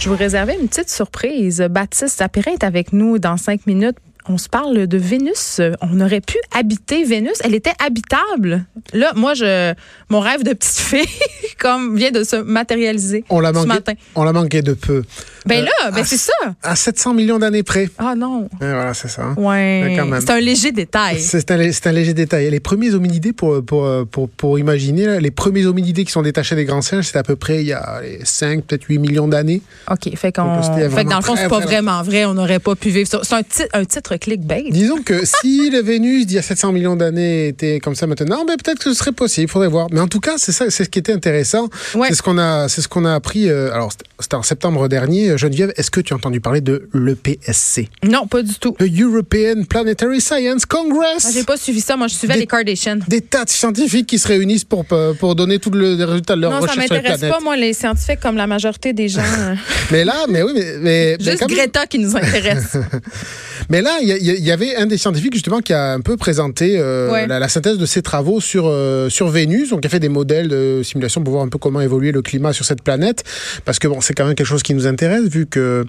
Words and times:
Je 0.00 0.08
vous 0.08 0.16
réservais 0.16 0.56
une 0.58 0.66
petite 0.66 0.88
surprise. 0.88 1.60
Baptiste 1.70 2.16
Sapira 2.16 2.52
est 2.52 2.64
avec 2.64 2.94
nous 2.94 3.18
dans 3.18 3.36
cinq 3.36 3.66
minutes 3.66 3.98
on 4.28 4.38
se 4.38 4.48
parle 4.48 4.86
de 4.86 4.98
Vénus. 4.98 5.60
On 5.80 6.00
aurait 6.00 6.20
pu 6.20 6.36
habiter 6.56 7.04
Vénus. 7.04 7.38
Elle 7.42 7.54
était 7.54 7.72
habitable. 7.84 8.64
Là, 8.92 9.12
moi, 9.16 9.34
je, 9.34 9.74
mon 10.08 10.20
rêve 10.20 10.42
de 10.42 10.52
petite 10.52 10.78
fille, 10.78 11.06
comme 11.58 11.96
vient 11.96 12.10
de 12.10 12.24
se 12.24 12.36
matérialiser 12.36 13.24
on 13.30 13.40
l'a 13.40 13.48
ce 13.50 13.54
manqué, 13.54 13.66
matin. 13.68 13.92
On 14.14 14.24
l'a 14.24 14.32
manqué 14.32 14.62
de 14.62 14.72
peu. 14.74 15.02
Ben 15.46 15.64
là, 15.64 15.70
Euh, 15.86 15.90
ben 15.90 16.02
à- 16.02 16.04
c'est 16.04 16.18
ça. 16.18 16.32
À 16.62 16.76
700 16.76 17.14
millions 17.14 17.38
d'années 17.38 17.62
près. 17.62 17.88
Ah 17.98 18.14
non. 18.14 18.48
Voilà, 18.60 18.92
c'est 18.94 19.08
ça. 19.08 19.22
hein. 19.22 19.34
Ouais. 19.38 19.96
C'est 20.20 20.30
un 20.30 20.40
léger 20.40 20.70
détail. 20.72 21.18
C'est 21.18 21.50
un, 21.50 21.72
c'est 21.72 21.86
un 21.86 21.92
léger 21.92 22.12
détail. 22.14 22.50
Les 22.50 22.60
premiers 22.60 22.92
hominidés, 22.94 23.32
pour, 23.32 23.64
pour, 23.64 24.06
pour, 24.10 24.28
pour 24.28 24.58
imaginer, 24.58 25.06
là, 25.06 25.18
les 25.20 25.30
premiers 25.30 25.64
hominidés 25.66 26.04
qui 26.04 26.12
sont 26.12 26.22
détachés 26.22 26.56
des 26.56 26.66
grands 26.66 26.82
singes, 26.82 27.06
c'était 27.06 27.18
à 27.20 27.22
peu 27.22 27.36
près 27.36 27.60
il 27.62 27.68
y 27.68 27.72
a 27.72 28.00
les 28.02 28.20
5, 28.24 28.64
peut-être 28.64 28.84
8 28.84 28.98
millions 28.98 29.28
d'années. 29.28 29.62
OK. 29.90 30.14
Fait, 30.16 30.32
qu'on, 30.32 30.62
fait 30.62 31.04
que 31.04 31.10
dans 31.10 31.16
le 31.18 31.22
fond, 31.24 31.36
c'est 31.36 31.48
pas 31.48 31.60
vraiment 31.60 32.02
vrai. 32.02 32.26
On 32.26 32.34
n'aurait 32.34 32.58
pas 32.58 32.74
pu 32.74 32.90
vivre 32.90 33.08
ça. 33.08 33.20
C'est 33.22 33.68
un 33.72 33.84
titre 33.84 34.09
clickbait. 34.16 34.64
Disons 34.70 35.02
que 35.02 35.24
si 35.42 35.70
le 35.70 35.80
Vénus 35.80 36.26
d'il 36.26 36.36
y 36.36 36.38
a 36.38 36.42
700 36.42 36.72
millions 36.72 36.96
d'années 36.96 37.48
était 37.48 37.80
comme 37.80 37.94
ça 37.94 38.06
maintenant, 38.06 38.44
ben 38.44 38.56
peut-être 38.56 38.78
que 38.78 38.84
ce 38.84 38.94
serait 38.94 39.12
possible, 39.12 39.44
il 39.48 39.50
faudrait 39.50 39.68
voir. 39.68 39.88
Mais 39.92 40.00
en 40.00 40.08
tout 40.08 40.20
cas, 40.20 40.34
c'est 40.36 40.52
ça, 40.52 40.70
c'est 40.70 40.84
ce 40.84 40.88
qui 40.90 40.98
était 40.98 41.12
intéressant. 41.12 41.68
Ouais. 41.94 42.08
C'est 42.08 42.14
ce 42.16 42.22
qu'on 42.22 42.38
a, 42.38 42.68
c'est 42.68 42.82
ce 42.82 42.88
qu'on 42.88 43.04
a 43.04 43.14
appris. 43.14 43.48
euh, 43.48 43.72
alors, 43.72 43.90
c'était- 43.92 44.36
en 44.36 44.42
septembre 44.42 44.86
dernier. 44.88 45.36
Geneviève, 45.38 45.72
est-ce 45.76 45.90
que 45.90 46.00
tu 46.00 46.12
as 46.12 46.16
entendu 46.16 46.40
parler 46.40 46.60
de 46.60 46.88
l'EPSC, 46.94 47.88
Non, 48.04 48.26
pas 48.26 48.42
du 48.42 48.54
tout. 48.54 48.76
le 48.78 48.86
European 48.86 49.64
Planetary 49.68 50.20
Science 50.20 50.66
Congress 50.66 51.24
Moi, 51.24 51.32
j'ai 51.34 51.44
pas 51.44 51.56
suivi 51.56 51.80
ça. 51.80 51.96
Moi, 51.96 52.06
je 52.08 52.14
suivais 52.14 52.34
Des- 52.34 52.40
les 52.40 52.46
Kardashians. 52.46 52.98
Des 53.08 53.20
tas 53.22 53.44
de 53.44 53.50
scientifiques 53.50 54.06
qui 54.06 54.18
se 54.18 54.28
réunissent 54.28 54.64
pour, 54.64 54.84
pour 54.84 55.34
donner 55.34 55.58
tous 55.58 55.70
le- 55.70 55.94
les 55.94 56.04
résultats 56.04 56.36
de 56.36 56.40
leur 56.42 56.50
Non, 56.52 56.60
ça 56.60 56.66
recherche 56.68 56.86
sur 56.86 56.94
les 56.94 57.02
m'intéresse 57.02 57.30
pas, 57.30 57.40
moi, 57.40 57.56
les 57.56 57.72
scientifiques, 57.72 58.20
comme 58.20 58.36
la 58.36 58.46
majorité 58.46 58.92
des 58.92 59.08
gens. 59.08 59.20
euh, 59.38 59.54
Mais 59.90 60.04
là, 60.04 60.26
mais 60.28 60.42
oui, 60.42 60.52
mais, 60.54 60.76
mais, 60.80 61.16
Juste 61.20 61.46
Greta 61.48 61.86
qui 61.86 61.98
nous 61.98 62.16
intéresse. 62.16 62.76
Mais 63.68 63.82
là, 63.82 63.98
il 64.02 64.44
y, 64.46 64.50
avait 64.50 64.76
un 64.76 64.86
des 64.86 64.98
scientifiques 64.98 65.34
justement 65.34 65.60
qui 65.60 65.72
a 65.72 65.92
un 65.92 66.00
peu 66.00 66.16
présenté 66.16 66.78
euh, 66.78 67.10
Ouais. 67.10 67.26
la, 67.26 67.38
la 67.38 67.48
synthèse 67.48 67.78
de 67.78 67.86
ses 67.86 68.02
travaux 68.02 68.40
sur 68.40 68.64
euh, 68.66 69.08
sur 69.08 69.28
Vénus. 69.28 69.70
Donc, 69.70 69.80
il 69.82 69.86
a 69.86 69.90
fait 69.90 70.00
des 70.00 70.08
modèles 70.08 70.48
de 70.48 70.82
simulation 70.84 71.22
pour 71.22 71.32
voir 71.34 71.44
un 71.44 71.48
peu 71.48 71.58
comment 71.58 71.80
évoluer 71.80 72.12
le 72.12 72.22
climat 72.22 72.52
sur 72.52 72.64
cette 72.64 72.82
planète, 72.82 73.24
parce 73.64 73.78
que 73.78 73.88
bon, 73.88 74.00
c'est 74.00 74.14
quand 74.14 74.24
même 74.26 74.34
quelque 74.34 74.46
chose 74.46 74.62
qui 74.62 74.74
nous 74.74 74.86
intéresse 74.86 75.24
vu 75.24 75.46
que 75.46 75.84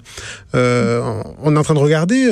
euh, 0.54 1.00
on 1.42 1.54
est 1.56 1.58
en 1.58 1.62
train 1.62 1.74
de 1.74 1.78
regarder. 1.78 2.28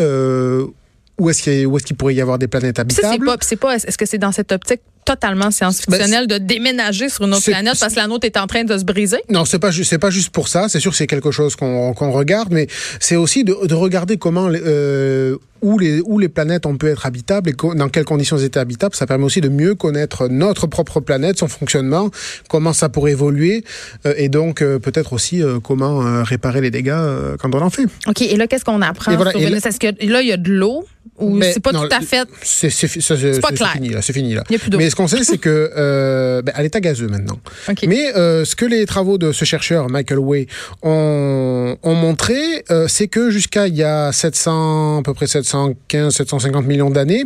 où 1.19 1.29
est-ce 1.31 1.43
qu'il 1.43 1.53
est-ce 1.53 1.85
qu'il 1.85 1.97
pourrait 1.97 2.15
y 2.15 2.21
avoir 2.21 2.39
des 2.39 2.49
planètes 2.49 2.79
habitables 2.79 3.31
c'est 3.43 3.57
pas, 3.57 3.77
est-ce 3.77 3.99
que 3.99 4.07
c'est 4.07 4.19
dans 4.19 4.33
cette 4.33 4.53
optique 4.53 4.81
totalement 5.05 5.51
science-fictionnelle 5.51 6.27
de 6.27 6.39
déménager 6.39 7.09
sur 7.09 7.25
une 7.25 7.35
autre 7.35 7.45
planète 7.45 7.75
parce 7.81 7.95
que 7.95 8.01
la 8.01 8.07
nôtre 8.07 8.27
est 8.27 8.37
en 8.37 8.47
train 8.47 8.65
de 8.65 8.77
se 8.77 8.85
briser? 8.85 9.19
Non, 9.29 9.45
c'est 9.45 9.59
pas 9.59 9.73
c'est 9.73 9.99
pas 9.99 10.11
juste 10.11 10.31
pour 10.31 10.49
ça. 10.49 10.69
C'est 10.69 10.81
sûr 10.81 10.91
que 10.93 10.97
c'est 10.97 11.07
quelque 11.07 11.31
chose 11.31 11.57
qu'on 11.57 11.93
qu'on 11.95 12.11
regarde, 12.13 12.49
mais 12.53 12.67
c'est 13.01 13.17
aussi 13.17 13.45
de, 13.45 13.67
de 13.67 13.75
regarder 13.75 14.17
comment 14.19 14.49
euh, 14.51 15.37
où 15.63 15.79
les 15.79 16.01
où 16.05 16.19
les 16.19 16.29
planètes 16.29 16.67
ont 16.67 16.77
pu 16.77 16.89
être 16.89 17.07
habitables 17.07 17.51
et 17.51 17.55
dans 17.75 17.89
quelles 17.89 18.05
conditions 18.05 18.37
elles 18.37 18.45
étaient 18.45 18.61
habitables. 18.61 18.95
Ça 18.95 19.07
permet 19.07 19.25
aussi 19.25 19.41
de 19.41 19.49
mieux 19.49 19.75
connaître 19.75 20.29
notre 20.29 20.67
propre 20.67 21.01
planète, 21.01 21.39
son 21.39 21.49
fonctionnement, 21.49 22.11
comment 22.49 22.73
ça 22.73 22.89
pourrait 22.89 23.13
évoluer, 23.13 23.65
euh, 24.07 24.15
et 24.17 24.29
donc 24.29 24.63
euh, 24.63 24.79
peut-être 24.79 25.13
aussi 25.13 25.43
euh, 25.43 25.61
comment 25.61 26.05
euh, 26.05 26.23
réparer 26.23 26.61
les 26.61 26.71
dégâts 26.71 26.91
euh, 26.91 27.37
quand 27.39 27.55
on 27.55 27.61
en 27.61 27.71
fait. 27.71 27.87
OK, 28.07 28.23
et 28.23 28.37
là, 28.37 28.47
qu'est-ce 28.47 28.65
qu'on 28.65 28.83
apprend 28.83 29.15
voilà, 29.17 29.33
sur 29.33 29.41
Vénus? 29.41 29.65
Est-ce 29.65 29.79
que 29.79 30.07
là, 30.07 30.23
il 30.23 30.29
y 30.29 30.33
a 30.33 30.37
de 30.37 30.51
l'eau? 30.51 30.85
Ou 31.19 31.41
c'est 31.43 31.61
pas 31.61 31.73
non, 31.73 31.83
tout 31.83 31.95
à 31.95 32.01
fait? 32.01 32.27
C'est 32.43 33.41
pas 33.41 33.53
clair. 33.53 33.73
fini 33.73 33.91
là, 33.91 34.01
c'est 34.01 34.13
fini 34.13 34.35
là. 34.35 34.43
Il 34.49 34.55
y 34.55 34.57
a 34.57 34.59
plus. 34.59 34.71
Mais 34.77 34.89
ce 34.89 34.97
qu'on 34.97 35.07
sait, 35.07 35.23
c'est 35.23 35.37
que 35.37 35.71
euh, 35.77 36.41
ben, 36.41 36.53
à 36.55 36.63
l'état 36.63 36.81
gazeux 36.81 37.09
maintenant. 37.09 37.39
OK. 37.69 37.85
Mais 37.87 38.15
euh, 38.17 38.45
ce 38.47 38.57
que 38.57 38.65
les 38.65 38.87
travaux 38.87 39.19
de 39.19 39.33
ce 39.33 39.45
chercheur, 39.45 39.91
Michael 39.91 40.19
Way, 40.19 40.47
ont, 40.83 41.77
ont 41.83 41.95
montré, 41.95 42.65
euh, 42.71 42.87
c'est 42.89 43.09
que 43.09 43.31
jusqu'à 43.31 43.69
il 43.69 43.77
y 43.77 43.83
a 43.83 44.13
700, 44.13 45.01
à 45.01 45.03
peu 45.03 45.13
près 45.13 45.27
715, 45.51 46.15
750 46.15 46.67
millions 46.67 46.91
d'années, 46.91 47.25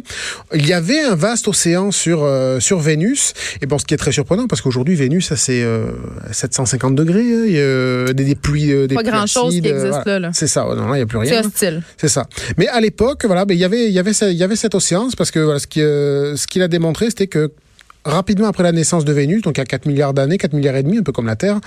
il 0.55 0.67
y 0.67 0.73
avait 0.73 1.01
un 1.01 1.15
vaste 1.15 1.49
océan 1.49 1.91
sur, 1.91 2.23
euh, 2.25 2.61
sur 2.61 2.79
Vénus. 2.79 3.35
Et 3.62 3.67
bon, 3.67 3.79
ce 3.79 3.85
qui 3.85 3.95
est 3.95 3.99
très 3.99 4.12
surprenant, 4.12 4.47
parce 4.47 4.62
qu'aujourd'hui, 4.62 4.95
Vénus, 4.95 5.29
ça 5.29 5.37
c'est 5.37 5.62
euh, 5.62 5.87
750 6.33 6.95
degrés, 6.95 7.21
hein, 7.21 7.45
il 7.47 7.53
y 7.53 7.61
a 7.61 8.12
des, 8.12 8.25
des 8.25 8.35
pluies, 8.35 8.73
euh, 8.73 8.87
des 8.87 8.95
Pas 8.95 9.03
grand-chose 9.03 9.61
qui 9.61 9.69
euh, 9.69 9.77
existe 9.77 10.07
là, 10.07 10.19
là. 10.19 10.31
C'est 10.33 10.47
ça, 10.47 10.65
non, 10.65 10.89
là, 10.89 10.95
il 10.95 10.97
n'y 10.97 11.03
a 11.03 11.07
plus 11.07 11.19
C'est 11.27 11.31
rien. 11.39 11.47
hostile. 11.47 11.83
C'est 11.97 12.09
ça. 12.09 12.27
Mais 12.57 12.69
à 12.69 12.81
l'époque, 12.81 13.25
voilà, 13.27 13.45
ben, 13.45 13.55
il 13.55 13.61
y 13.61 13.65
avait, 13.65 13.87
il 13.87 13.93
y 13.93 13.99
avait, 13.99 14.12
il 14.12 14.37
y 14.37 14.43
avait 14.43 14.56
cet 14.56 14.75
océan, 14.75 15.09
c'est 15.11 15.17
parce 15.17 15.31
que 15.31 15.41
voilà, 15.41 15.59
ce 15.59 15.67
qui, 15.67 15.83
euh, 15.83 16.37
ce 16.37 16.47
qu'il 16.47 16.62
a 16.62 16.69
démontré, 16.69 17.06
c'était 17.11 17.27
que 17.27 17.53
rapidement 18.05 18.49
après 18.49 18.62
la 18.62 18.73
naissance 18.73 19.05
de 19.05 19.12
Vénus, 19.12 19.43
donc 19.43 19.59
a 19.59 19.65
4 19.65 19.87
milliards 19.87 20.12
d'années, 20.15 20.37
4 20.39 20.53
milliards 20.53 20.77
et 20.77 20.83
demi, 20.83 20.99
un 20.99 21.03
peu 21.03 21.12
comme 21.12 21.27
la 21.27 21.37
Terre, 21.37 21.59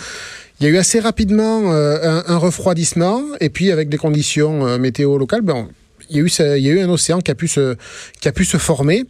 il 0.60 0.66
y 0.66 0.70
a 0.70 0.72
eu 0.72 0.78
assez 0.78 1.00
rapidement 1.00 1.72
euh, 1.74 1.98
un, 2.28 2.34
un 2.34 2.38
refroidissement, 2.38 3.22
et 3.40 3.50
puis 3.50 3.72
avec 3.72 3.90
des 3.90 3.98
conditions 3.98 4.66
euh, 4.68 4.78
météo 4.78 5.18
locales, 5.18 5.42
ben, 5.42 5.68
il 6.10 6.18
y, 6.18 6.20
a 6.20 6.24
eu 6.24 6.30
ce- 6.30 6.58
il 6.58 6.64
y 6.64 6.70
a 6.70 6.74
eu 6.74 6.80
un 6.82 6.90
océan 6.90 7.20
qui 7.20 7.32
a 7.32 7.36
pu 7.36 7.48
se, 7.48 7.76
qui 8.22 8.28
a 8.28 8.32
pu 8.32 8.46
se 8.46 8.58
former. 8.58 9.04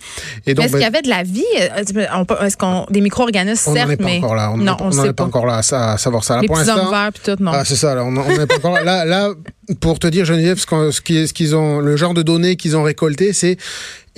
Et 0.46 0.54
donc, 0.54 0.66
Est-ce 0.66 0.74
ben, 0.74 0.80
qu'il 0.80 0.86
y 0.86 0.88
avait 0.88 1.02
de 1.02 1.10
la 1.10 1.24
vie? 1.24 1.44
Euh, 1.60 2.06
on 2.14 2.46
Est-ce 2.46 2.58
qu'on. 2.58 2.86
Des 2.90 3.02
micro-organismes, 3.02 3.70
on 3.70 3.74
n'en 3.74 3.76
certes, 3.78 3.92
est 3.92 3.98
pas 3.98 4.04
mais. 4.06 4.18
encore 4.18 4.36
là. 4.36 4.52
On 4.52 4.58
non, 4.58 4.64
n'en 4.66 4.78
on 4.82 4.86
on 4.88 4.92
sait 4.92 5.02
est 5.02 5.06
pas 5.08 5.14
pas. 5.14 5.24
encore 5.26 5.46
là 5.46 5.58
à, 5.72 5.98
savoir 5.98 6.24
ça. 6.24 6.36
Là, 6.36 6.42
Les 6.42 6.48
pour 6.48 6.58
petits 6.58 6.70
hommes 6.70 6.90
verts, 6.90 7.10
puis 7.14 7.22
tout, 7.36 7.44
non. 7.44 7.52
Ah, 7.54 7.66
c'est 7.66 7.76
ça, 7.76 7.96
là, 7.96 8.04
on 8.04 8.12
n'en 8.12 8.28
est 8.30 8.46
pas 8.48 8.56
encore 8.56 8.74
là. 8.74 8.84
Là, 8.84 9.06
là, 9.06 9.30
pour 9.80 10.00
te 10.00 10.08
dire, 10.08 10.26
Geneviève, 10.26 10.60
ce 10.60 11.02
qu'ils 11.34 11.56
ont, 11.56 11.80
le 11.80 11.98
genre 11.98 12.14
de 12.14 12.22
données 12.22 12.56
qu'ils 12.56 12.78
ont 12.78 12.84
récolté, 12.84 13.34
c'est 13.34 13.58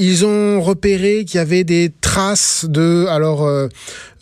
ils 0.02 0.26
ont 0.26 0.62
repéré 0.62 1.26
qu'il 1.26 1.40
y 1.40 1.42
avait 1.42 1.66
des 1.66 1.92
traces 2.00 2.66
de, 2.70 3.06
alors, 3.10 3.46
euh, 3.46 3.68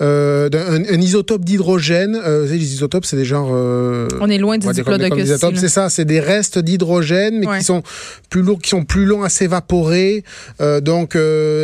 euh, 0.02 0.50
d'un 0.50 0.74
un, 0.74 0.84
un 0.84 1.00
isotope 1.02 1.46
d'hydrogène. 1.46 2.16
Euh, 2.16 2.42
vous 2.42 2.48
savez, 2.48 2.58
les 2.58 2.74
isotopes, 2.74 3.06
c'est 3.06 3.16
des 3.16 3.26
genres. 3.26 3.52
On 3.52 4.28
est 4.28 4.40
loin 4.40 4.58
des 4.58 4.68
isotopes, 4.68 5.56
C'est 5.56 5.70
ça, 5.70 5.90
c'est 5.92 6.06
des 6.06 6.20
restes 6.20 6.58
d'hydrogène, 6.58 7.38
mais 7.40 7.48
Ouais. 7.48 7.60
qui 7.60 7.64
sont 7.66 7.84
plus 8.32 8.42
lourds, 8.42 8.60
qui 8.60 8.70
sont 8.70 8.86
plus 8.86 9.06
longs 9.06 9.22
à 9.22 9.30
s'évaporer. 9.30 10.24
Donc, 10.82 11.16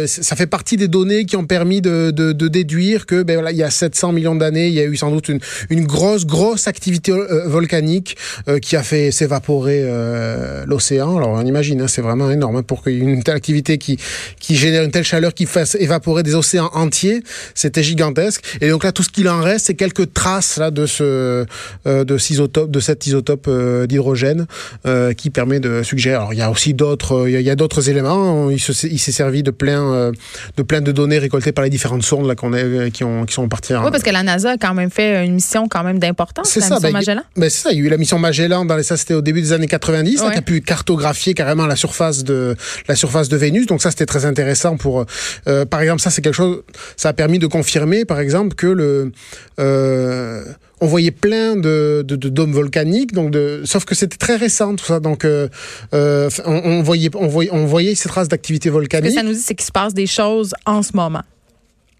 ça 0.05 0.35
fait 0.35 0.45
partie 0.45 0.77
des 0.77 0.87
données 0.87 1.25
qui 1.25 1.35
ont 1.35 1.45
permis 1.45 1.81
de, 1.81 2.11
de, 2.11 2.33
de 2.33 2.47
déduire 2.47 3.07
que, 3.07 3.23
ben 3.23 3.33
voilà, 3.33 3.51
il 3.51 3.57
y 3.57 3.63
a 3.63 3.71
700 3.71 4.11
millions 4.11 4.35
d'années, 4.35 4.67
il 4.67 4.73
y 4.75 4.79
a 4.79 4.85
eu 4.85 4.95
sans 4.95 5.09
doute 5.09 5.27
une, 5.29 5.39
une 5.71 5.85
grosse, 5.87 6.27
grosse 6.27 6.67
activité 6.67 7.11
volcanique 7.47 8.15
qui 8.61 8.75
a 8.75 8.83
fait 8.83 9.09
s'évaporer 9.09 9.52
euh, 9.61 10.63
l'océan. 10.67 11.17
Alors, 11.17 11.29
on 11.29 11.45
imagine, 11.45 11.81
hein, 11.81 11.87
c'est 11.87 12.01
vraiment 12.01 12.29
énorme 12.31 12.57
hein, 12.57 12.63
pour 12.63 12.83
qu'il 12.83 12.93
y 12.93 12.97
ait 12.97 12.99
une 13.13 13.23
telle 13.23 13.35
activité 13.35 13.77
qui, 13.77 13.97
qui 14.39 14.55
génère 14.55 14.83
une 14.83 14.91
telle 14.91 15.03
chaleur 15.03 15.33
qui 15.33 15.45
fasse 15.45 15.75
évaporer 15.79 16.23
des 16.23 16.35
océans 16.35 16.69
entiers. 16.73 17.23
C'était 17.55 17.83
gigantesque. 17.83 18.43
Et 18.61 18.69
donc 18.69 18.83
là, 18.83 18.91
tout 18.91 19.03
ce 19.03 19.09
qu'il 19.09 19.29
en 19.29 19.41
reste, 19.41 19.67
c'est 19.67 19.73
quelques 19.75 20.13
traces 20.13 20.57
là 20.57 20.71
de 20.71 20.85
ce 20.85 21.45
euh, 21.87 22.03
de, 22.03 22.17
cet 22.17 22.29
isotope, 22.31 22.71
de 22.71 22.79
cet 22.79 23.05
isotope 23.05 23.45
euh, 23.47 23.85
d'hydrogène 23.87 24.45
euh, 24.85 25.13
qui 25.13 25.29
permet 25.29 25.59
de 25.59 25.83
suggérer. 25.83 26.15
Alors, 26.15 26.33
il 26.33 26.39
y 26.39 26.41
a 26.41 26.49
aussi 26.51 26.73
d'autres, 26.73 27.27
il 27.29 27.39
y 27.41 27.49
a- 27.49 27.55
d'autres 27.55 27.89
éléments. 27.89 28.49
Il, 28.49 28.59
se- 28.59 28.73
s'est 28.73 29.11
servi 29.11 29.43
de 29.43 29.51
plein 29.51 30.11
de 30.57 30.63
plein 30.63 30.81
de 30.81 30.91
données 30.91 31.19
récoltées 31.19 31.51
par 31.51 31.63
les 31.63 31.69
différentes 31.69 32.03
sondes 32.03 32.27
là 32.27 32.35
qu'on 32.35 32.51
euh, 32.53 32.89
qui 32.89 33.03
ont 33.03 33.25
qui 33.25 33.33
sont 33.33 33.47
parties. 33.47 33.75
en- 33.75 33.83
Oui, 33.85 33.91
parce 33.91 34.03
que 34.03 34.09
la 34.09 34.23
NASA 34.23 34.51
a 34.51 34.57
quand 34.57 34.73
même 34.73 34.89
fait 34.89 35.25
une 35.25 35.35
mission 35.35 35.67
quand 35.67 35.83
même 35.83 35.99
d'importance, 35.99 36.49
C'est 36.49 36.61
ça, 36.61 36.75
mission 36.75 36.79
ben, 36.81 36.91
Magellan. 36.93 37.21
Ben 37.37 37.49
c'est 37.49 37.61
ça, 37.63 37.71
il 37.71 37.79
y 37.79 37.81
a 37.81 37.85
eu 37.85 37.89
la 37.89 37.97
mission 37.97 38.17
Magellan, 38.17 38.65
dans 38.65 38.75
les, 38.75 38.83
ça 38.83 38.97
c'était 38.97 39.13
au 39.13 39.21
début 39.21 39.41
des 39.43 39.53
années 39.53 39.67
90, 39.67 40.17
là, 40.21 40.25
Ouais. 40.27 40.31
qui 40.33 40.39
a 40.39 40.41
pu 40.41 40.61
cartographier 40.61 41.33
carrément 41.33 41.67
la 41.67 41.75
surface 41.75 42.23
de 42.23 42.55
la 42.87 42.95
surface 42.95 43.29
de 43.29 43.37
Vénus. 43.37 43.65
Donc 43.67 43.81
ça 43.81 43.91
c'était 43.91 44.05
très 44.05 44.25
intéressant 44.25 44.77
pour, 44.77 45.05
euh, 45.47 45.65
par 45.65 45.81
exemple, 45.81 46.01
ça 46.01 46.09
c'est 46.09 46.21
quelque 46.21 46.33
chose, 46.35 46.63
ça 46.97 47.09
a 47.09 47.13
permis 47.13 47.39
de 47.39 47.47
confirmer, 47.47 48.05
par 48.05 48.19
exemple, 48.19 48.55
que 48.55 48.67
le, 48.67 49.11
euh, 49.59 50.43
on 50.81 50.87
voyait 50.87 51.11
plein 51.11 51.55
de, 51.55 52.03
de, 52.05 52.15
de 52.15 52.29
dômes 52.29 52.51
volcaniques, 52.53 53.13
donc 53.13 53.31
de, 53.31 53.61
sauf 53.65 53.85
que 53.85 53.95
c'était 53.95 54.17
très 54.17 54.35
récent 54.35 54.75
tout 54.75 54.85
ça. 54.85 54.99
Donc 54.99 55.23
euh, 55.25 55.47
on, 55.93 56.29
on 56.45 56.81
voyait, 56.83 57.09
on 57.15 57.27
voyait, 57.27 57.51
on 57.53 57.65
voyait 57.65 57.95
ces 57.95 58.09
traces 58.09 58.27
d'activité 58.27 58.69
Ce 58.69 58.71
que 58.71 58.73
volcanique. 58.73 59.13
ça 59.13 59.23
nous 59.23 59.33
dit, 59.33 59.39
c'est 59.39 59.55
qu'il 59.55 59.65
se 59.65 59.71
passe 59.71 59.93
des 59.93 60.07
choses 60.07 60.53
en 60.65 60.81
ce 60.83 60.91
moment. 60.95 61.21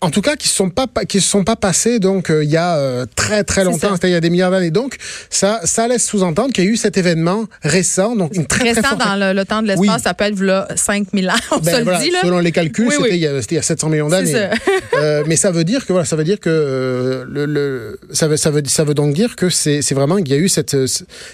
En 0.03 0.09
tout 0.09 0.21
cas, 0.21 0.35
qui 0.35 0.47
se 0.47 0.55
sont 0.55 0.69
pas 0.69 0.87
qui 1.07 1.21
se 1.21 1.29
sont 1.29 1.43
pas 1.43 1.55
passés 1.55 1.99
donc 1.99 2.29
euh, 2.29 2.43
il 2.43 2.49
y 2.49 2.57
a 2.57 2.75
euh, 2.75 3.05
très 3.15 3.43
très 3.43 3.63
longtemps, 3.63 3.89
c'est-à-dire 3.91 4.09
il 4.09 4.11
y 4.11 4.15
a 4.15 4.21
des 4.21 4.29
milliards 4.29 4.51
d'années. 4.51 4.71
Donc 4.71 4.97
ça 5.29 5.61
ça 5.63 5.87
laisse 5.87 6.05
sous-entendre 6.05 6.53
qu'il 6.53 6.65
y 6.65 6.67
a 6.67 6.69
eu 6.69 6.75
cet 6.75 6.97
événement 6.97 7.45
récent, 7.63 8.15
donc 8.15 8.35
une 8.35 8.45
très 8.45 8.63
récent 8.65 8.81
très 8.81 8.89
forte... 8.89 9.05
dans 9.05 9.15
le, 9.15 9.33
le, 9.33 9.45
temps 9.45 9.61
de 9.61 9.67
l'espace, 9.67 10.03
ça 10.03 10.13
peut 10.13 10.25
être 10.25 10.39
là 10.41 10.67
5000 10.75 11.29
ans, 11.29 11.33
on 11.51 11.59
ben, 11.59 11.77
se 11.77 11.83
voilà, 11.83 11.99
le 11.99 12.03
dit 12.03 12.11
là. 12.11 12.19
Selon 12.21 12.39
les 12.39 12.51
calculs, 12.51 12.87
oui, 12.87 12.93
c'était 12.95 13.03
oui. 13.03 13.15
il, 13.15 13.45
il, 13.49 13.55
y 13.55 13.57
a 13.57 13.61
700 13.61 13.89
millions 13.89 14.09
d'années. 14.09 14.49
euh, 14.97 15.23
mais 15.25 15.37
ça 15.37 15.51
veut 15.51 15.63
dire 15.63 15.85
que 15.85 15.93
voilà, 15.93 16.05
ça 16.05 16.15
veut 16.15 16.25
dire 16.25 16.39
que 16.39 17.25
le, 17.27 17.45
le, 17.45 17.99
ça 18.11 18.27
veut 18.27 18.37
ça 18.37 18.51
veut 18.51 18.63
ça 18.65 18.83
veut 18.83 18.93
donc 18.93 19.13
dire 19.13 19.35
que 19.35 19.49
c'est 19.49 19.93
vraiment 19.93 20.17
qu'il 20.17 20.29
y 20.29 20.33
a 20.33 20.37
eu 20.37 20.49
cette 20.49 20.75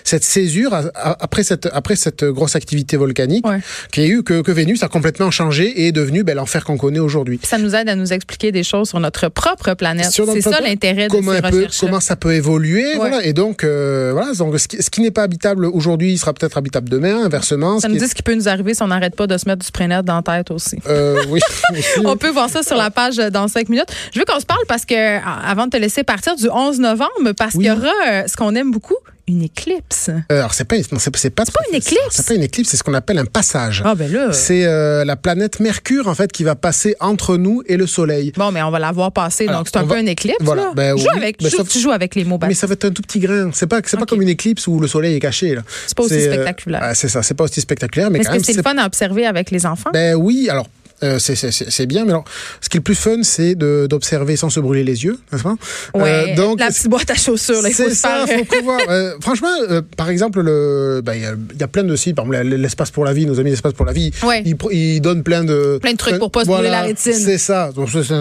cette 0.03 0.23
césure 0.23 0.73
à, 0.73 0.83
à, 0.93 1.23
après 1.23 1.43
cette 1.43 1.67
après 1.73 1.95
cette 1.95 2.23
grosse 2.23 2.55
activité 2.55 2.97
volcanique 2.97 3.47
ouais. 3.47 3.59
qu'il 3.91 4.03
y 4.03 4.05
a 4.05 4.09
eu 4.09 4.23
que, 4.23 4.41
que 4.41 4.51
Vénus 4.51 4.83
a 4.83 4.87
complètement 4.87 5.31
changé 5.31 5.67
et 5.67 5.87
est 5.87 5.91
devenu 5.91 6.23
ben, 6.23 6.35
l'enfer 6.35 6.63
qu'on 6.63 6.77
connaît 6.77 6.99
aujourd'hui. 6.99 7.39
Ça 7.43 7.57
nous 7.57 7.75
aide 7.75 7.89
à 7.89 7.95
nous 7.95 8.13
expliquer 8.13 8.51
des 8.51 8.58
choses 8.63 8.89
sur 8.89 8.99
notre 8.99 9.27
propre 9.29 9.73
planète. 9.73 10.07
C'est 10.11 10.41
ça 10.41 10.61
l'intérêt 10.61 11.07
de 11.07 11.13
ces 11.13 11.39
recherches. 11.39 11.79
Comment 11.79 11.99
ça 11.99 12.15
peut 12.15 12.33
évoluer, 12.33 12.83
ouais. 12.83 12.95
voilà. 12.95 13.23
Et 13.25 13.33
donc, 13.33 13.63
euh, 13.63 14.11
voilà, 14.13 14.33
donc 14.33 14.59
ce 14.59 14.67
qui, 14.67 15.01
n'est 15.01 15.11
pas 15.11 15.23
habitable 15.23 15.65
aujourd'hui 15.65 16.17
sera 16.17 16.33
peut-être 16.33 16.57
habitable 16.57 16.89
demain, 16.89 17.23
inversement. 17.23 17.79
Ça 17.79 17.87
nous 17.87 17.97
dit 17.97 18.07
ce 18.07 18.15
qui 18.15 18.23
peut 18.23 18.35
nous 18.35 18.49
arriver 18.49 18.73
si 18.73 18.83
on 18.83 18.87
n'arrête 18.87 19.15
pas 19.15 19.27
de 19.27 19.37
se 19.37 19.47
mettre 19.47 19.59
du 19.59 19.67
spray 19.67 19.87
dans 19.87 20.15
la 20.15 20.21
tête 20.21 20.51
aussi. 20.51 20.77
Euh, 20.87 21.23
oui. 21.29 21.39
on 22.05 22.17
peut 22.17 22.29
voir 22.29 22.49
ça 22.49 22.63
sur 22.63 22.75
la 22.75 22.91
page 22.91 23.17
dans 23.17 23.47
cinq 23.47 23.69
minutes. 23.69 23.89
Je 24.13 24.19
veux 24.19 24.25
qu'on 24.25 24.39
se 24.39 24.45
parle 24.45 24.63
parce 24.67 24.85
que, 24.85 25.19
avant 25.25 25.65
de 25.65 25.71
te 25.71 25.77
laisser 25.77 26.03
partir, 26.03 26.35
du 26.35 26.49
11 26.49 26.79
novembre, 26.79 27.31
parce 27.37 27.55
oui. 27.55 27.63
qu'il 27.63 27.73
y 27.73 27.75
aura 27.75 27.93
euh, 28.07 28.23
ce 28.27 28.35
qu'on 28.35 28.55
aime 28.55 28.71
beaucoup, 28.71 28.97
une 29.29 29.43
éclipse. 29.43 30.09
Euh, 30.09 30.39
alors 30.39 30.53
c'est 30.53 30.65
pas 30.65 30.75
c'est 30.97 31.29
pas, 31.29 31.45
pas 31.45 31.61
une 31.69 31.75
éclipse. 31.75 32.01
C'est 32.09 32.27
pas 32.27 32.33
une 32.33 32.43
éclipse, 32.43 32.69
c'est 32.69 32.77
ce 32.77 32.83
qu'on 32.83 32.95
appelle 32.95 33.19
un 33.19 33.25
passage. 33.25 33.83
Ah 33.85 33.93
ben 33.93 34.11
là. 34.11 34.33
C'est 34.33 34.65
euh, 34.65 35.05
la 35.05 35.15
planète 35.15 35.59
Mercure 35.59 36.07
en 36.07 36.15
fait 36.15 36.31
qui 36.31 36.43
va 36.43 36.55
passer 36.55 36.95
entre 36.99 37.37
nous 37.37 37.61
et 37.67 37.77
le 37.77 37.85
Soleil. 37.85 38.33
Bon, 38.35 38.51
mais 38.51 38.63
on 38.63 38.71
va 38.71 38.79
la 38.79 38.91
voir 38.91 39.11
passer, 39.11 39.47
alors, 39.47 39.59
donc 39.59 39.69
c'est 39.71 39.77
un 39.77 39.83
va... 39.83 39.95
peu 39.95 40.01
une 40.01 40.07
éclipse. 40.07 40.37
Voilà. 40.41 40.63
Là. 40.63 40.71
Ben, 40.75 40.97
joue 40.97 41.05
oui. 41.13 41.17
avec, 41.17 41.41
ben, 41.41 41.49
joue, 41.49 41.57
ça... 41.57 41.63
tu 41.63 41.79
joues 41.79 41.91
avec 41.91 42.15
les 42.15 42.25
mots. 42.25 42.39
Mais 42.41 42.55
ça 42.55 42.65
va 42.65 42.73
être 42.73 42.85
un 42.85 42.91
tout 42.91 43.03
petit 43.03 43.19
grain. 43.19 43.51
C'est 43.53 43.67
pas 43.67 43.77
c'est 43.85 43.95
okay. 43.95 44.01
pas 44.01 44.05
comme 44.07 44.21
une 44.21 44.29
éclipse 44.29 44.65
où 44.67 44.79
le 44.79 44.87
Soleil 44.87 45.15
est 45.15 45.19
caché 45.19 45.55
là. 45.55 45.61
C'est 45.85 45.95
pas 45.95 46.03
aussi 46.03 46.21
spectaculaire. 46.21 46.83
Euh, 46.83 46.91
c'est 46.95 47.07
ça, 47.07 47.21
c'est 47.21 47.35
pas 47.35 47.43
aussi 47.43 47.61
spectaculaire, 47.61 48.09
mais, 48.09 48.19
mais 48.19 48.25
quand 48.25 48.33
est-ce 48.33 48.47
que 48.47 48.51
c'est 48.53 48.57
le 48.57 48.63
fun 48.63 48.77
à 48.77 48.85
observer 48.85 49.27
avec 49.27 49.51
les 49.51 49.65
enfants? 49.65 49.91
Ben 49.93 50.15
oui, 50.15 50.47
alors 50.49 50.67
euh, 51.03 51.17
c'est 51.19 51.85
bien, 51.85 52.05
mais 52.05 52.11
alors, 52.11 52.25
ce 52.61 52.69
qui 52.69 52.77
est 52.77 52.79
le 52.79 52.83
plus 52.83 52.95
fun, 52.95 53.23
c'est 53.23 53.55
d'observer 53.55 54.35
sans 54.35 54.49
se 54.49 54.59
brûler 54.59 54.83
les 54.83 55.03
yeux, 55.03 55.17
n'est-ce 55.31 55.43
pas? 55.43 55.55
Ouais, 55.93 56.31
euh, 56.31 56.35
donc, 56.35 56.59
la 56.59 56.67
petite 56.67 56.87
boîte 56.87 57.09
à 57.09 57.15
chaussures, 57.15 57.61
là, 57.61 57.69
il 57.69 57.75
faut 57.75 57.89
ça, 57.89 58.25
faire... 58.25 58.39
faut 58.39 58.45
prévoir. 58.45 58.79
euh, 58.89 59.13
franchement, 59.21 59.47
euh, 59.69 59.81
par 59.95 60.09
exemple, 60.09 60.41
le, 60.41 61.01
ben, 61.03 61.13
il 61.13 61.21
ben, 61.21 61.55
y, 61.55 61.59
y, 61.59 61.63
a 61.63 61.67
plein 61.67 61.83
de 61.83 61.95
sites, 61.95 62.15
par 62.15 62.25
exemple, 62.25 62.55
l'espace 62.55 62.91
pour 62.91 63.05
la 63.05 63.13
vie, 63.13 63.25
nos 63.25 63.39
amis 63.39 63.49
l'espace 63.49 63.73
pour 63.73 63.85
la 63.85 63.93
vie, 63.93 64.11
ouais. 64.23 64.43
ils, 64.45 64.55
ils, 64.71 65.01
donnent 65.01 65.23
plein 65.23 65.43
de... 65.43 65.79
Plein 65.81 65.93
de 65.93 65.97
trucs 65.97 66.19
pour 66.19 66.31
pas 66.31 66.41
se 66.41 66.47
voilà, 66.47 66.61
brûler 66.61 66.71
la 66.71 66.81
rétine. 66.81 67.13
C'est 67.13 67.37
ça, 67.37 67.71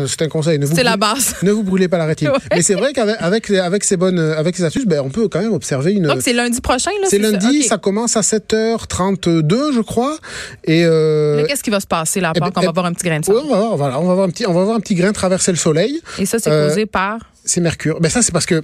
c'est 0.06 0.22
un 0.22 0.28
conseil. 0.28 0.60
C'est 0.72 0.84
la 0.84 0.96
base. 0.96 1.34
Ne 1.42 1.52
vous 1.52 1.62
brûlez 1.62 1.88
pas 1.88 1.98
la 1.98 2.06
rétine. 2.06 2.28
ouais. 2.28 2.38
Mais 2.52 2.62
c'est 2.62 2.75
vrai 2.75 2.92
qu'avec 2.92 3.16
avec, 3.20 3.50
avec, 3.50 3.84
ces 3.84 3.96
bonnes, 3.96 4.19
avec 4.19 4.56
ces 4.56 4.64
astuces, 4.64 4.86
ben, 4.86 5.00
on 5.04 5.10
peut 5.10 5.28
quand 5.28 5.40
même 5.40 5.52
observer 5.52 5.92
une... 5.92 6.06
Donc 6.06 6.22
c'est 6.22 6.32
lundi 6.32 6.60
prochain, 6.60 6.90
là 7.00 7.08
C'est 7.08 7.19
lundi, 7.19 7.44
ça, 7.44 7.50
okay. 7.50 7.62
ça, 7.62 7.78
commence 7.78 8.16
à 8.16 8.20
7h32, 8.20 9.75
je 9.75 9.80
crois. 9.80 10.16
Et 10.64 10.84
euh, 10.84 11.44
qu'est-ce 11.46 11.62
qui 11.62 11.70
va 11.70 11.80
se 11.80 11.86
passer 11.86 12.20
là, 12.20 12.32
part 12.32 12.52
va 12.69 12.73
voir 12.73 12.87
un 12.87 12.93
petit 12.93 13.06
grain 13.06 13.20
de 13.20 13.25
sable? 13.25 13.38
on 13.44 13.49
va 13.49 13.56
voir, 13.56 13.76
voilà, 13.76 14.00
on 14.00 14.06
va 14.06 14.15
voir 14.15 14.26
un 14.26 14.31
petit, 14.31 14.47
on 14.47 14.53
va 14.53 14.65
voir 14.65 14.76
un 14.76 14.81
petit 14.81 14.94
grain 14.94 15.12
traverser 15.12 15.50
le 15.50 15.56
soleil. 15.56 16.00
Et 16.19 16.26
ça, 16.26 16.38
c'est 16.38 16.50
euh, 16.50 16.69
causé 16.69 16.87
par 16.87 17.19
c'est 17.44 17.61
Mercure. 17.62 18.00
Ben 18.00 18.11
ça, 18.11 18.23
c'est 18.23 18.32
parce 18.32 18.47
que 18.47 18.62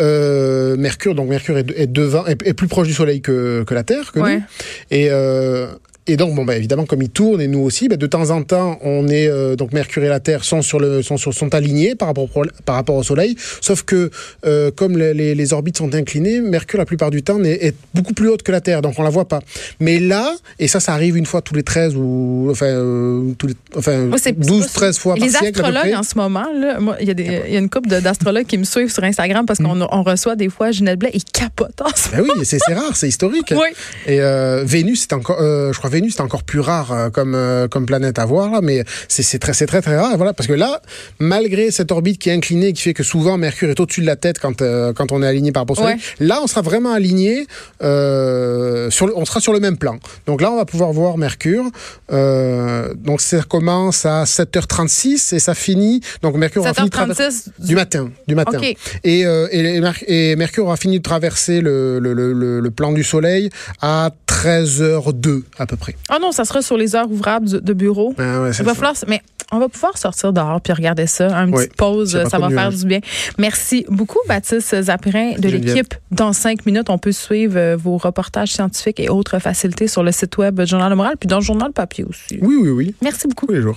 euh, 0.00 0.76
Mercure, 0.76 1.14
donc 1.14 1.28
Mercure 1.28 1.58
est, 1.58 1.70
est 1.76 1.86
devant, 1.86 2.26
est, 2.26 2.40
est, 2.46 2.54
plus 2.54 2.66
proche 2.66 2.88
du 2.88 2.94
Soleil 2.94 3.20
que, 3.20 3.62
que 3.64 3.74
la 3.74 3.82
Terre, 3.82 4.10
que 4.10 4.20
ouais. 4.20 4.36
nous. 4.36 4.42
Et 4.90 5.08
euh, 5.10 5.66
et 6.08 6.16
donc, 6.16 6.34
bon, 6.34 6.44
bah, 6.44 6.56
évidemment, 6.56 6.84
comme 6.84 7.00
il 7.00 7.10
tourne 7.10 7.40
et 7.40 7.46
nous 7.46 7.60
aussi, 7.60 7.86
bah, 7.86 7.96
de 7.96 8.06
temps 8.08 8.30
en 8.30 8.42
temps, 8.42 8.76
on 8.82 9.06
est 9.06 9.28
euh, 9.28 9.54
donc 9.54 9.72
Mercure 9.72 10.02
et 10.02 10.08
la 10.08 10.18
Terre 10.18 10.42
sont 10.42 10.60
sur 10.60 10.80
le 10.80 11.00
sont 11.00 11.16
sur, 11.16 11.32
sont 11.32 11.54
alignés 11.54 11.94
par 11.94 12.08
rapport 12.08 12.24
au, 12.24 12.42
par 12.64 12.74
rapport 12.74 12.96
au 12.96 13.04
Soleil. 13.04 13.36
Sauf 13.60 13.84
que 13.84 14.10
euh, 14.44 14.72
comme 14.72 14.98
les, 14.98 15.14
les, 15.14 15.36
les, 15.36 15.52
orbites 15.52 15.78
sont 15.78 15.94
inclinées, 15.94 16.40
Mercure 16.40 16.80
la 16.80 16.86
plupart 16.86 17.12
du 17.12 17.22
temps 17.22 17.40
est, 17.44 17.66
est, 17.66 17.76
beaucoup 17.94 18.14
plus 18.14 18.28
haute 18.28 18.42
que 18.42 18.50
la 18.50 18.60
Terre, 18.60 18.82
donc 18.82 18.94
on 18.98 19.04
la 19.04 19.10
voit 19.10 19.28
pas. 19.28 19.42
Mais 19.78 20.00
là, 20.00 20.34
et 20.58 20.66
ça, 20.66 20.80
ça 20.80 20.92
arrive 20.92 21.16
une 21.16 21.26
fois 21.26 21.40
tous 21.40 21.54
les 21.54 21.62
13 21.62 21.94
ou 21.94 22.48
enfin 22.50 22.66
euh, 22.66 23.32
tous 23.38 23.46
les, 23.46 23.54
enfin 23.76 24.08
ouais, 24.08 24.32
12, 24.32 24.72
13 24.72 24.98
fois 24.98 25.14
les 25.14 25.20
par 25.20 25.40
siècle. 25.40 25.60
Les 25.60 25.66
astrologues 25.68 25.94
en 25.94 26.02
ce 26.02 26.18
moment, 26.18 26.46
il 27.00 27.06
y 27.06 27.10
a 27.12 27.14
des, 27.14 27.42
il 27.46 27.54
y 27.54 27.56
a 27.56 27.60
une 27.60 27.70
couple 27.70 27.88
d'astrologues 27.88 28.46
qui 28.46 28.58
me 28.58 28.64
suivent 28.64 28.92
sur 28.92 29.04
Instagram 29.04 29.46
parce 29.46 29.60
qu'on 29.60 29.80
on 29.80 30.02
reçoit 30.02 30.34
des 30.34 30.48
fois 30.48 30.72
Ginette 30.72 30.98
Blais, 30.98 31.12
ils 31.14 31.22
capotent 31.22 31.80
en 31.80 31.90
ce 31.94 32.10
ben 32.10 32.22
oui, 32.22 32.44
c'est 32.44 32.58
rare, 32.74 32.96
c'est 32.96 33.08
historique. 33.08 33.54
Oui. 33.62 33.68
Et 34.12 34.18
Vénus, 34.64 35.02
c'est 35.02 35.12
encore, 35.12 35.38
je 35.38 35.78
crois 35.78 35.91
Vénus, 35.92 36.14
c'est 36.16 36.22
encore 36.22 36.42
plus 36.42 36.60
rare 36.60 37.10
comme, 37.12 37.34
euh, 37.34 37.68
comme 37.68 37.86
planète 37.86 38.18
à 38.18 38.24
voir, 38.24 38.50
là, 38.50 38.60
mais 38.62 38.84
c'est 39.08 39.38
très, 39.38 39.52
très, 39.52 39.80
très 39.82 39.96
rare. 39.96 40.16
Voilà, 40.16 40.32
parce 40.32 40.46
que 40.46 40.52
là, 40.52 40.80
malgré 41.18 41.70
cette 41.70 41.92
orbite 41.92 42.18
qui 42.18 42.30
est 42.30 42.32
inclinée, 42.32 42.72
qui 42.72 42.82
fait 42.82 42.94
que 42.94 43.02
souvent 43.02 43.38
Mercure 43.38 43.70
est 43.70 43.78
au-dessus 43.78 44.00
de 44.00 44.06
la 44.06 44.16
tête 44.16 44.38
quand, 44.38 44.62
euh, 44.62 44.92
quand 44.92 45.12
on 45.12 45.22
est 45.22 45.26
aligné 45.26 45.52
par 45.52 45.62
rapport 45.62 45.78
au 45.78 45.82
Soleil, 45.82 45.96
ouais. 45.96 46.26
là, 46.26 46.40
on 46.42 46.46
sera 46.46 46.62
vraiment 46.62 46.92
aligné, 46.92 47.46
euh, 47.82 48.90
sur 48.90 49.06
le, 49.06 49.16
on 49.16 49.24
sera 49.24 49.40
sur 49.40 49.52
le 49.52 49.60
même 49.60 49.76
plan. 49.76 49.98
Donc 50.26 50.40
là, 50.40 50.50
on 50.50 50.56
va 50.56 50.64
pouvoir 50.64 50.92
voir 50.92 51.18
Mercure. 51.18 51.64
Euh, 52.12 52.92
donc 52.94 53.20
ça 53.20 53.42
commence 53.42 54.06
à 54.06 54.24
7h36 54.24 55.34
et 55.34 55.38
ça 55.38 55.54
finit. 55.54 56.00
Donc 56.22 56.36
Mercure 56.36 56.62
aura 56.62 56.74
fini 56.74 56.90
de 56.90 57.66
du 57.66 57.74
matin. 57.74 58.10
Du 58.26 58.34
matin. 58.34 58.58
Okay. 58.58 58.76
Et, 59.04 59.26
euh, 59.26 59.48
et, 59.50 60.30
et, 60.30 60.36
Mercure 60.36 60.66
aura 60.66 60.76
fini 60.76 60.98
de 60.98 61.02
traverser 61.02 61.60
le, 61.60 61.98
le, 61.98 62.12
le, 62.12 62.60
le 62.60 62.70
plan 62.70 62.92
du 62.92 63.04
Soleil 63.04 63.50
à 63.80 64.10
13h02 64.42 65.42
à 65.58 65.66
peu 65.66 65.76
près. 65.76 65.96
Ah 66.08 66.16
oh 66.16 66.22
non, 66.22 66.32
ça 66.32 66.44
sera 66.44 66.62
sur 66.62 66.76
les 66.76 66.96
heures 66.96 67.10
ouvrables 67.10 67.62
de 67.62 67.72
bureau. 67.72 68.14
Ah 68.18 68.42
ouais, 68.42 68.50
Il 68.58 68.64
va 68.64 68.74
falloir, 68.74 68.94
mais 69.06 69.22
on 69.52 69.58
va 69.58 69.68
pouvoir 69.68 69.98
sortir 69.98 70.32
dehors 70.32 70.60
puis 70.60 70.72
regarder 70.72 71.06
ça. 71.06 71.28
Une 71.32 71.54
oui, 71.54 71.64
petite 71.64 71.76
pause, 71.76 72.18
ça 72.28 72.38
va 72.38 72.48
faire 72.48 72.70
du 72.70 72.86
bien. 72.86 73.00
Merci 73.38 73.84
beaucoup, 73.88 74.18
Baptiste 74.26 74.82
Zapirin 74.82 75.32
de 75.38 75.48
l'équipe. 75.48 75.94
Dans 76.10 76.32
cinq 76.32 76.66
minutes, 76.66 76.90
on 76.90 76.98
peut 76.98 77.12
suivre 77.12 77.74
vos 77.76 77.98
reportages 77.98 78.52
scientifiques 78.52 78.98
et 79.00 79.08
autres 79.08 79.38
facilités 79.38 79.88
sur 79.88 80.02
le 80.02 80.12
site 80.12 80.36
web 80.38 80.64
Journal 80.64 80.90
de 80.90 80.96
Moral, 80.96 81.16
puis 81.18 81.26
dans 81.26 81.38
le 81.38 81.44
Journal 81.44 81.72
Papier 81.72 82.04
aussi. 82.04 82.38
Oui, 82.40 82.56
oui, 82.60 82.70
oui. 82.70 82.94
Merci 83.02 83.28
beaucoup. 83.28 83.46
Tous 83.46 83.52
les 83.52 83.62
jours. 83.62 83.76